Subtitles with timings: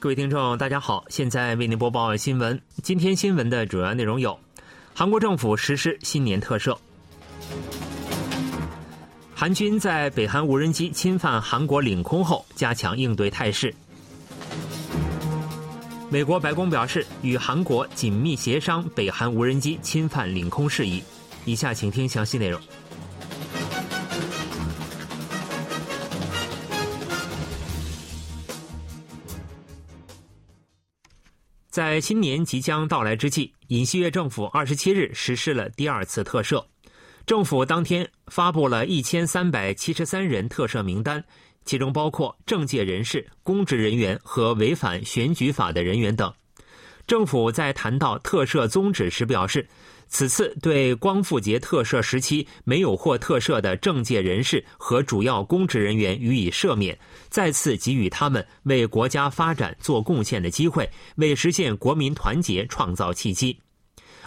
[0.00, 2.58] 各位听众，大家好，现在为您播报新闻。
[2.82, 4.40] 今天新闻的主要内容有：
[4.94, 6.74] 韩国政府实施新年特赦；
[9.34, 13.68] 韩军在北韩无人机侵犯韩国领空后加强应对态势；
[16.08, 21.02] 美国白宫表示与韩国紧密协商北韩无人机侵犯领空事宜。
[21.44, 22.58] 以下请听详细内容。
[31.70, 36.64] 在新年即将到来之际，尹锡悦政府二十七日实施了第二次特赦。
[37.24, 41.24] 政府当天发布了一千三百七十三人特赦名单，
[41.64, 46.32] 其中包括政界人士、公职人员和违反选举法的人员等。
[47.06, 49.66] 政府在谈到特赦宗旨时表示。
[50.12, 63.60] 此次对光复节特赦时期没有获特赦的政界人士和主要公职人员予以赦免，再次给予他们为国家发展做贡献的机会，为实现国民团结创造契机。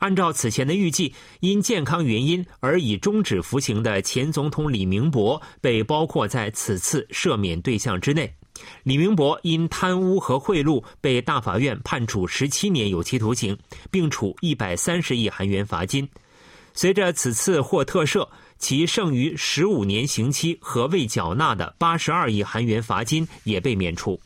[0.00, 8.34] 按照此前的预计，因健康原因而已终止服刑的前总统李明博被包括在此次赦免对象之内。
[8.82, 13.56] 李明博因贪污和贿赂被大法院判处十七年有期徒刑，
[13.90, 16.08] 并处一百三十亿韩元罚金。
[16.72, 24.20] 随着此次获特赦，其剩余十五年刑期和未缴纳的八十二亿韩元罚金也被免除。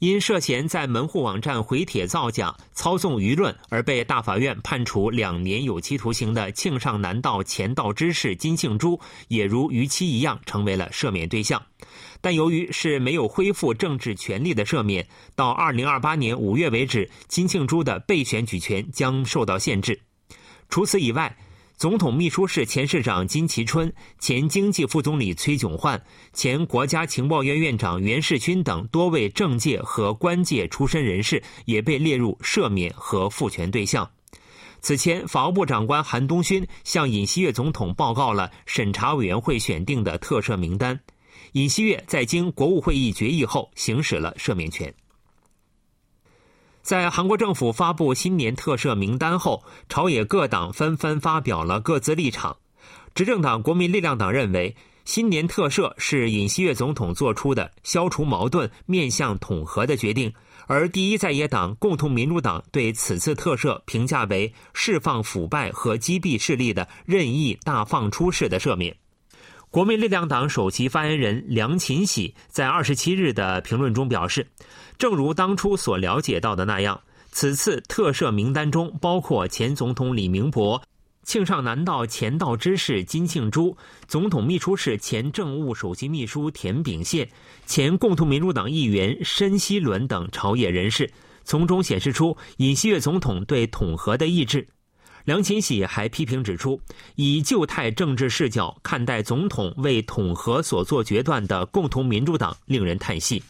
[0.00, 11.62] 因涉嫌在门户网站回帖造假、操纵舆论而被大法院判处两年有期徒刑的庆尚南道前道知事金庆洙，也如逾期一样成为了赦免对象。
[12.20, 19.98] 但由于是没有恢复政治权利的赦免，到二零二八年五月为止，金庆洙的被选举权将受到限制。
[20.68, 21.36] 除此以外，
[21.76, 26.00] 总统秘书室前市长金其春、前经济副总理崔炯焕、
[26.32, 34.08] 前国家情报院院长袁世勋等多位政界和官界出身人士也被列入赦免和复权对象。
[34.80, 40.98] 此前，法务部长官韩东勋向尹锡悦总统报告了审查委员会选定的特赦名单。
[41.52, 44.94] 尹锡悦在经国务会议决议后行使了赦免权。
[46.84, 52.58] 在韩国政府发布新年特赦名单后，朝野各党纷纷发表了各自立场。
[53.14, 60.30] 执政党国民力量党认为，新年特赦是尹锡悦总统做出的消除矛盾、面向统合的决定；
[60.66, 68.94] 而第一在野党共同民主党对此次特赦评价为释放腐败和击毙势力的任意大放出式的赦免。
[69.74, 74.46] 国民力量党首席发言人梁勤喜在二十七日的评论中表示，
[74.98, 77.00] 正如当初所了解到的那样，
[77.32, 80.80] 此次特赦名单中包括前总统李明博、
[81.24, 83.76] 庆尚南道前道知事金庆洙、
[84.06, 87.28] 总统秘书室前政务首席秘书田炳宪、
[87.66, 91.10] 前共同民主党议员申锡伦等朝野人士，
[91.42, 94.68] 从中显示出尹锡悦总统对统合的意志。
[95.24, 96.78] 梁勤喜还批评指出，
[97.14, 103.42] 以旧态政治视角看待总统为统合所做决断的共同民主党，令人叹息。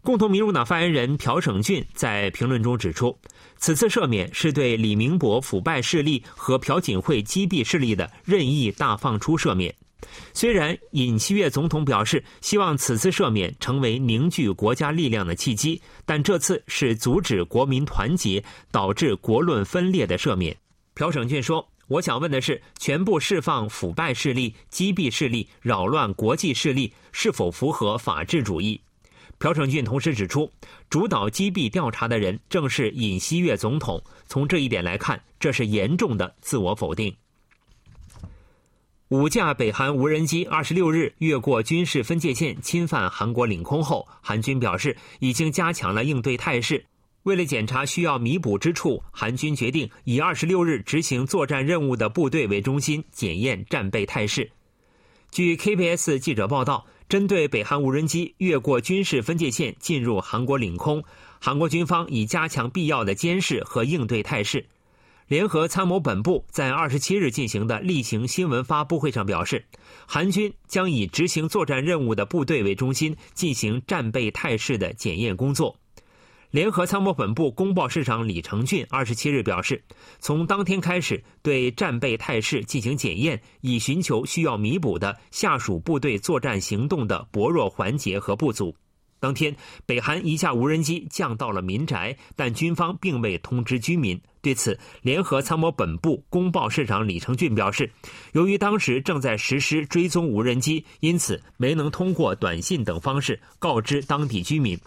[0.00, 3.16] 共同民主党发言人朴省俊在评论中指出，
[3.58, 9.72] 此次赦免是对李明博腐败势力和朴槿惠击毙势力的任意大放出赦免。
[10.34, 20.56] 虽然尹锡悦总统表示希望此次赦免成为凝聚国家力量的契机，但这次是阻止国民团结、导致国论分裂的赦免。
[20.94, 28.80] 朴省俊说：“我想问的是，全部释放腐败势力、击毙势力、扰乱国际势力，是否符合法治主义？”
[29.38, 30.52] 朴省俊同时指出，
[30.88, 34.00] 主导击毙调查的人正是尹锡悦总统。
[34.26, 37.16] 从这一点来看，这是严重的自我否定。
[39.08, 46.86] 五架北韩无人机二十六日越过军事分界线，侵犯韩国领空后，韩军表示已经加强了应对态势。
[47.24, 54.50] 为了检查需要弥补之处，韩军决定以二十六日执行作战任务的部队为中心检验战备态势。
[55.30, 61.02] 据 KBS 记者报道，针对北韩无人机越过军事分界线进入韩国领空，
[61.40, 64.66] 韩国军方已加强必要的监视和应对态势。
[65.28, 69.64] 联合参谋本部在二十七日进行的例行新闻发布会上表示，
[70.06, 75.74] 韩军将以执行作战任务的部队为中心进行战备态势的检验工作。
[76.52, 79.82] 联合参谋本部公报市长李成俊二十七日表示，
[80.18, 88.76] 从当天开始对战备态势进行检验，以寻求需要弥补的下属部队作战行动的薄弱环节和不足。
[89.18, 89.56] 当天，
[89.86, 94.20] 北韩一架无人机降到了民宅，但军方并未通知居民。
[94.42, 97.90] 对此，联合参谋本部公报市长李成俊表示，
[98.32, 104.78] 由于当时正在实施追踪无人机，因此没能通过短信等方式告知当地居民。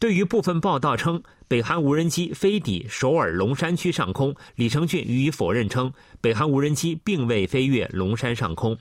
[0.00, 5.92] 对于部分报道称北韩无人机飞抵首尔龙山区上空，李承俊予以否认，称
[6.22, 8.74] 北韩无人机并未飞越龙山上空。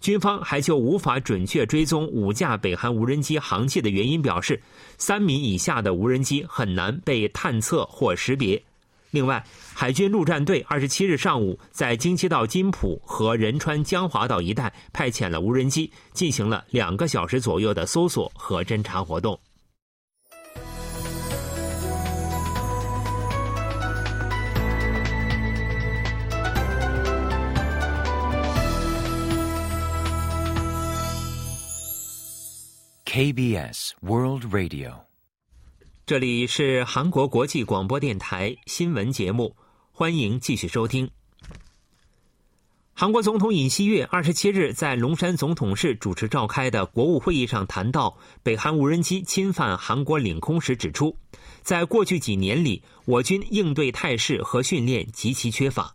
[0.00, 4.62] 军方还就无法准确追踪五架北韩无人机航迹的原因表示，
[4.96, 8.62] 三米以下的无人机很难被探测或识别。
[9.10, 19.36] 另外，海军陆战队二十七日上午在京畿道金浦和仁川江华岛一带派遣了无人机，进行了两个小时左右的搜索和侦察活动。
[33.14, 35.02] KBS World Radio，
[36.04, 39.54] 这里是韩国国际广播电台新闻节目，
[39.92, 41.08] 欢迎继续收听。
[42.92, 51.16] 韩国总统尹锡悦二十七日在龙山总统室主持召开的国务会议上谈到北韩无人机侵犯韩国领空时，指出，
[51.62, 55.94] 在过去几年里，我军应对态势和训练极其缺乏。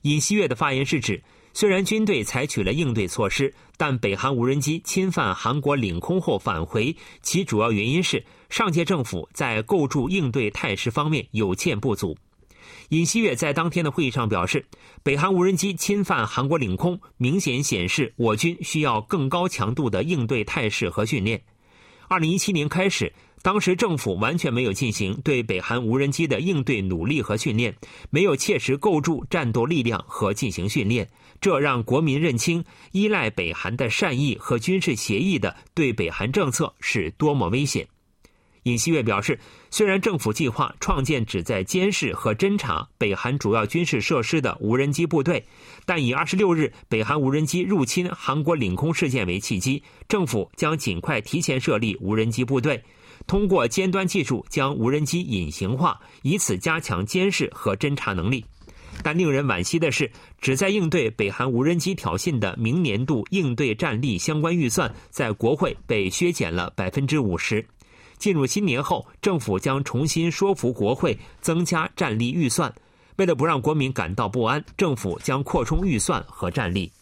[0.00, 1.22] 尹锡悦的发言是指。
[1.56, 12.14] 虽然军队采取了应对措施，但北韩无人机侵犯韩国领空后返回，其主要原因是上届政府在构筑应对态势方面有欠不足。
[12.90, 14.66] 尹锡悦在当天的会议上表示，
[15.02, 21.42] 北韩无人机侵犯韩国领空，明显显示我军需要更高强度的应对态势和训练。
[22.08, 23.12] 二零一七年开始。
[23.42, 27.72] 当时政府完全没有进行对北韩无人机的应对努力和训练，
[28.10, 31.08] 没有切实构筑战斗力量和进行训练，
[31.40, 37.86] 这让国民认清依赖北韩的善意和军事协议的对北韩政策是多么危险。
[38.66, 39.38] 尹锡悦表示，
[39.70, 45.46] 虽然政府计划创建旨在监视和侦察北韩主要军事设施的无人机部队，
[45.84, 52.82] 但以二十六日北韩无人机入侵韩国领空事件为契机，政府将尽快提前设立无人机部队。
[53.28, 58.44] 通过尖端技术将无人机隐形化，以此加强监视和侦察能力。
[59.00, 60.10] 但令人惋惜的是，
[60.40, 67.64] 旨在应对北韩无人机挑衅的明年度应对战力相关预算在国会被削减了百分之五十。
[68.18, 72.72] 进入新年后，政府将重新说服国会增加战力预算。
[73.16, 76.92] 为了不让国民感到不安，政府将扩充预算和战力。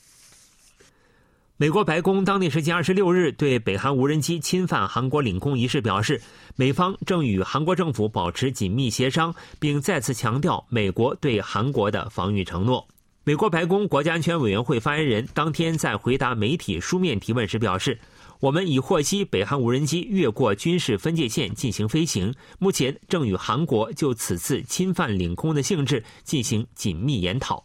[1.56, 6.20] 美国白宫当地时间二十六日对北韩无人机侵犯韩国领空一事表示，
[6.56, 12.86] 美方正与韩国政府保持紧密协商，并再次强调美国对韩国的防御承诺。
[13.22, 17.98] 美国白宫国家安全委员会发言人当天在回答媒体书面提问时表示
[18.40, 27.64] ：“我们已获悉北韩无人机越过军事分界线进行飞行，目前正与韩国就此次侵犯领空的性质进行紧密研讨。”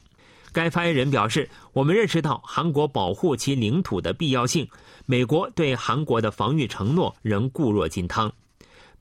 [0.51, 4.67] 该发言人表示：“我们认识到韩国保护其领土的必要性，
[5.05, 8.31] 美国对韩国的防御承诺仍固若金汤。”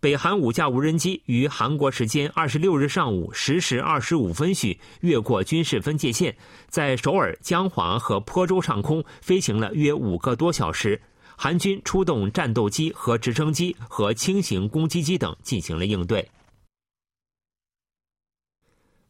[0.00, 6.36] 北韩五架无人机于韩国时间二十六日上午十时二十五分许越过军事分界线，
[6.68, 11.00] 在首尔、江华和坡州上空飞行了约五个多小时。
[11.40, 16.28] 韩军出动战斗机和直升机和轻型攻击机等进行了应对。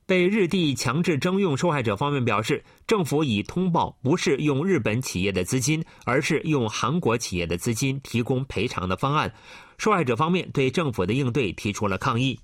[0.05, 9.33] 被日帝强制征用受害者方面表示，政府已通报不是用日本企业的资金，而是用韩国企业的资金提供赔偿的方案。
[9.79, 12.39] 受害者方面对政府的应对提出了抗议。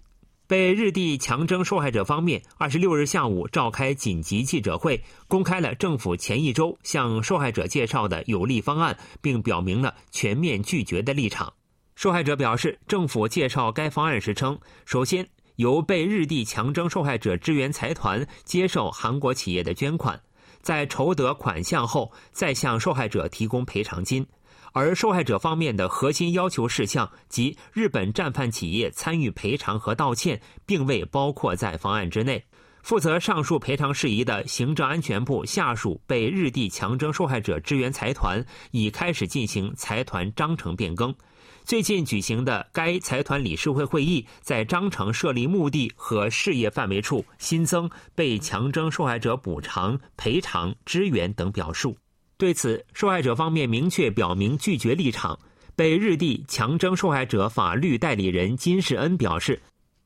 [0.47, 11.53] 被日帝强征受害者方面二十六日下午召开紧急记者会，公开了政府前一周向受害者介绍的有利方案，并表明了全面拒绝的立场。
[11.95, 15.27] 受害者表示，政府介绍该方案时称，首先。
[15.57, 20.21] 由被日帝强征受害者支援财团接受韩国企业的捐款，
[20.61, 24.27] 在筹得款项后再向受害者提供赔偿金，
[24.75, 32.45] 而受害者方面的核心要求事项及日本战犯企业参与赔偿和道歉，并未包括在方案之内。
[32.83, 41.15] 负责上述赔偿事宜的行政安全部下属被日帝强征受害者支援财团已开始进行财团章程变更。
[41.63, 51.97] 最近举行的该财团理事会会议，在章程设立目的和事业范围处新增被强征受害者补偿、赔偿、支援等表述。
[52.45, 55.39] 对此，受害者方面明确表明拒绝立场。
[55.75, 59.59] 被日帝强征受害者法律代理人金世恩表示，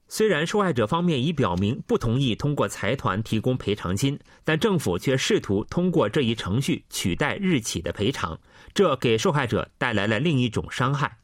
[0.06, 8.38] 虽然受害者方面已表明不同意通过财团提供赔偿金，但政府却试图通过这一程序取代日企的赔偿，
[8.72, 11.18] 这给受害者带来了另一种伤害。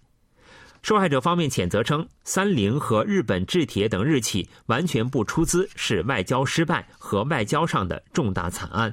[0.82, 8.92] 受害者方面谴责称，三菱和日本制铁等日企完全不出资，是外交失败和外交上的重大惨案。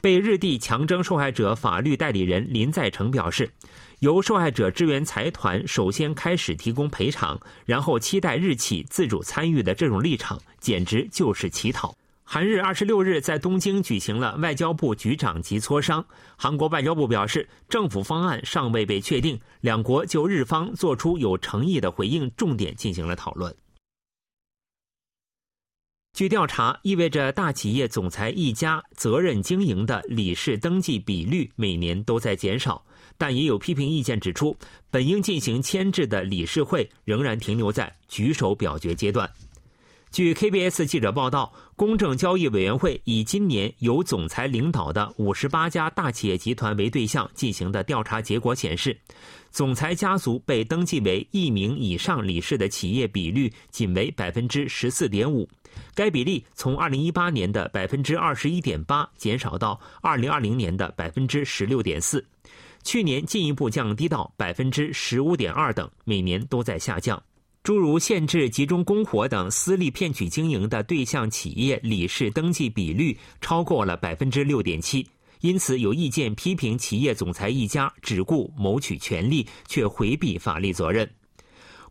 [0.00, 3.50] 被日地强征受害者法律代理人林在成表示，
[3.98, 11.94] 由受害者支援财团首先开始提供赔偿，然后期待日企自主参与的这种立场，简直就是乞讨。
[12.22, 16.04] 韩日二十六日在东京举行了外交部局长级磋商。
[16.36, 23.54] 韩国外交部表示，政府方案尚未被确定，两国就日方做出有诚意的回应重点进行了讨论。
[26.18, 32.84] 据调查，意味着大企业总裁一家责任经营的理事登记比率每年都在减少，
[33.16, 34.56] 但也有批评意见指出，
[34.90, 39.30] 本应进行牵制的理事会仍然停留在举手表决阶段。
[40.10, 48.98] 据 KBS 记者报道，公正交易委员会以今年由总裁领导的五十八家大企业集团为对象进行的调查结果显示，
[49.52, 55.46] 总裁家族被登记为一名以上理事的企业比率仅为百分之十四点五，
[55.94, 62.24] 该比例从二零一八年的百分之二十一点八减少到二零二零年的百分之十六点四，
[62.84, 67.22] 去年进一步降低到百分之十五点二等，每年都在下降。
[67.64, 75.06] 诸如限制集中供火等私利骗取经营的对象企业理事登记比率超过了百分之六点七，
[75.40, 81.10] 因此有意见批评企业总裁一家只顾谋取权利，却回避法律责任。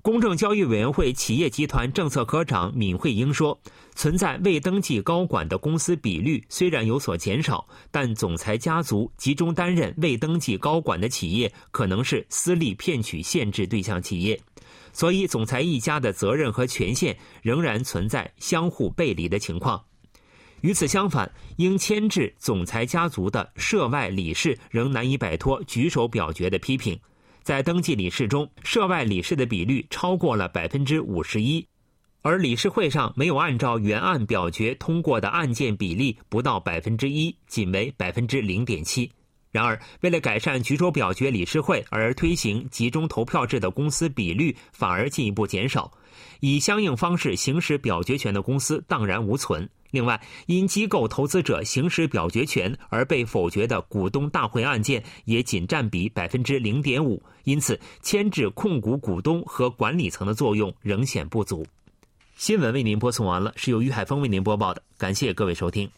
[0.08, 3.60] 公正交易委员会企业集团政策科长闵惠英说
[3.94, 14.40] ：“存在未登记高管的公司比率虽然有所减少，但总裁家族集中担任未登记高管的企业可能是私利骗取限制对象企业。”
[14.94, 19.84] 所以，总裁一家的责任和权限仍然存在相互背离的情况。
[20.62, 26.98] 与此相反，应牵制总裁家族的涉外理事仍难以摆脱举手表决的批评。
[27.48, 31.66] 在登记理事中，涉外理事的比率超过了百分之五十一，
[32.22, 39.10] 而理事会上没有按照原案表决通过的案件比例不到百分之一，仅为百分之零点七。
[39.50, 45.90] 然而，为了改善举手表决理事会而推行集中投票制的公司比率反而进一步减少，
[46.42, 49.70] 以相应方式行使表决权的公司荡然无存。
[49.92, 61.66] 另外，因机构投资者行使表决权而被否决的股东大会案件也仅占比百分之零点五，因此牵制控股股东和管理层的作用仍显不足。
[62.36, 65.90] 新闻为您播送完了，是由于海峰为您播报的，感谢各位收听。